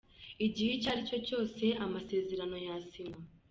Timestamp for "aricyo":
0.93-1.17